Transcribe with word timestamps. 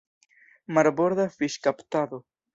Marborda 0.77 1.27
fiŝkaptado. 1.35 2.23